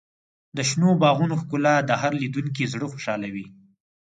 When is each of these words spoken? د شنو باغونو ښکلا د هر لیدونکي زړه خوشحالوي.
د 0.57 0.57
شنو 0.69 0.89
باغونو 1.01 1.35
ښکلا 1.41 1.75
د 1.83 1.91
هر 2.01 2.11
لیدونکي 2.21 2.63
زړه 2.73 2.85
خوشحالوي. 2.93 3.45